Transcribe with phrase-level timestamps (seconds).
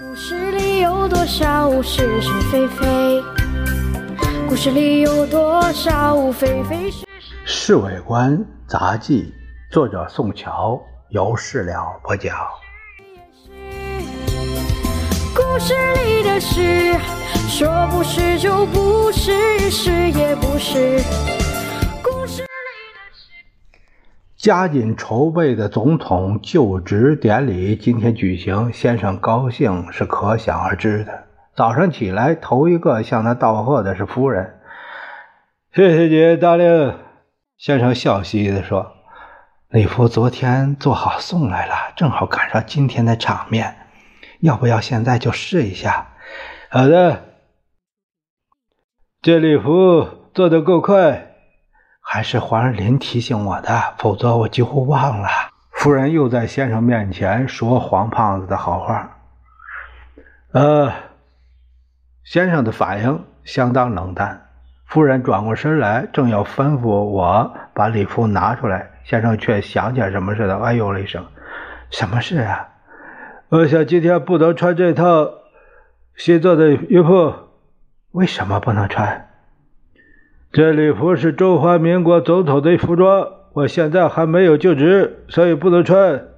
[0.00, 3.22] 故事里有多少是是非非？
[4.48, 7.04] 故事里有多少非非是是？
[7.44, 9.34] 《侍卫官杂记》
[9.74, 12.34] 作者宋乔，由事了播讲。
[15.34, 15.74] 故事
[16.06, 16.96] 里的事，
[17.50, 21.02] 说不是就不是，是也不是。
[24.42, 31.26] 加紧筹备的总统就职典礼今天举行，先生高兴是可想而知的。
[31.54, 34.58] 早上起来，头一个向他道贺的是夫人。
[35.72, 36.98] 谢谢你，大令。
[37.56, 38.94] 先生笑嘻嘻地说
[39.70, 43.76] ：“礼服昨天做好送来了，正好赶上今天的场面。
[44.40, 46.14] 要不要现在就试一下？”
[46.68, 47.22] 好的。
[49.20, 51.31] 这礼服做的够快，
[52.14, 55.28] 还是皇上您提醒我的，否则我几乎忘了。
[55.70, 59.16] 夫人又在先生面前说黄胖子的好话。
[60.52, 60.92] 呃，
[62.22, 64.46] 先生的反应相当冷淡。
[64.84, 71.24] 夫人转过身来，正要吩咐我把礼服拿出来，先生却想起什么似的，哎呦了一声
[71.88, 72.68] ：“什么事啊？”
[73.48, 75.30] 我想今天不能穿这套
[76.14, 77.32] 新做的衣服。
[78.10, 79.30] 为什么不能穿？
[80.52, 86.28] 这礼服是中华民国总统的服装，我现在还没有就职，所以不能穿。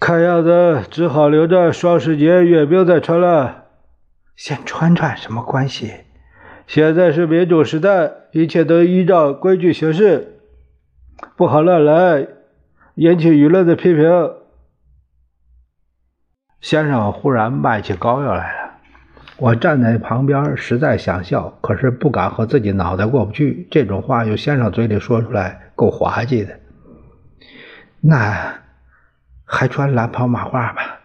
[0.00, 3.66] 看样子只好留着双十节阅兵再穿了。
[4.34, 5.92] 先穿穿什么关系？
[6.66, 10.40] 现在是民主时代，一切都依照规矩行事，
[11.36, 12.26] 不好乱来，
[12.96, 14.32] 引起舆论的批评。
[16.60, 18.67] 先生忽然卖起膏药来了，
[19.38, 23.68] 我站在旁边，实在想笑，可是不敢和自己脑袋过不去。
[23.70, 26.58] 这种话由先生嘴里说出来，够滑稽的。
[28.00, 28.58] 那
[29.44, 30.98] 还穿蓝袍马褂吧？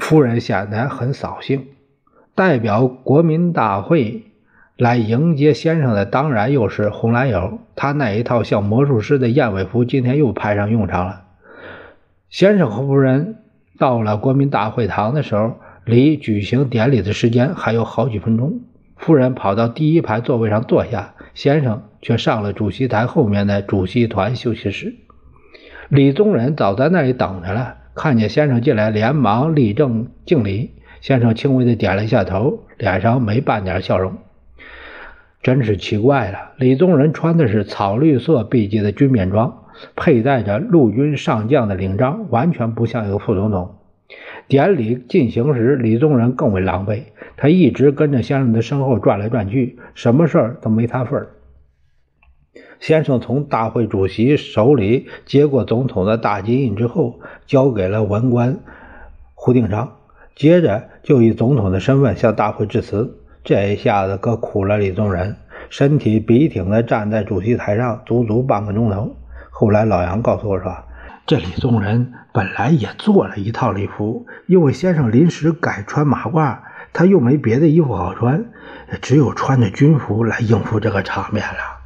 [0.00, 1.68] 夫人显得很扫兴。
[2.34, 4.32] 代表国民大会
[4.76, 7.60] 来迎接先生的，当然又是红蓝友。
[7.76, 11.22] 他那一套像魔术师的燕尾服，今天又派上用场了。
[12.28, 13.43] 先生和夫人
[13.78, 15.54] 到了国民大会堂的时候，
[15.84, 18.60] 离举行典礼的时间还有好几分钟。
[18.96, 24.94] 夫人跑到第一排座位上坐下，先生却上了主席台后面的主席团休息室。
[25.88, 30.70] 李宗仁早在那里等着了，看见先生进来，连忙立正敬礼。
[31.00, 34.16] 先生轻微的点了一下头，脸上没半点笑容。
[35.42, 39.63] 真是奇怪了，李宗仁穿的是草绿色笔迹的军便装，
[39.96, 43.76] 佩戴着陆军上将的领章，完全不像一个副总统。
[44.48, 47.04] 典礼进行时，李宗仁更为狼狈，
[47.36, 51.28] 他一直跟着先生的身后转来转去，什么事儿都没他份儿。
[52.78, 58.58] 先生从大会主席手里接过总统的大金印之后，交给了文官
[59.34, 59.96] 胡定章。
[60.36, 65.36] 接着就以总统的身份向大会致辞，这一下子可苦了李宗仁，
[65.70, 69.16] 身体笔挺地站在主席台上足足半个钟头。
[69.56, 70.76] 后来老杨告诉我说，
[71.28, 76.58] 这李宗仁本来也做了一套礼服，因为先生临时改穿马褂，
[76.92, 78.46] 他又没别的衣服好穿，
[79.00, 81.78] 只有穿着军服来应付这个场面了。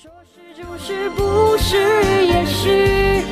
[0.00, 1.76] 说是就是，不是
[2.24, 3.24] 也是，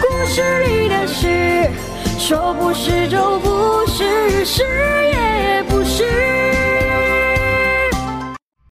[0.00, 1.70] 故事里的事。
[2.18, 4.64] 说不是就不是，是
[5.12, 5.21] 也。